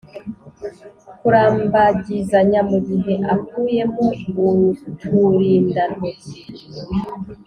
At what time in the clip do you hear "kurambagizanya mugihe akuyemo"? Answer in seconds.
1.19-4.05